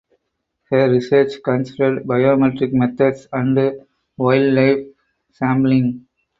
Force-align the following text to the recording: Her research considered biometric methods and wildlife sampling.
Her 0.71 0.89
research 0.89 1.33
considered 1.43 2.05
biometric 2.07 2.73
methods 2.73 3.27
and 3.31 3.85
wildlife 4.17 4.87
sampling. 5.31 6.07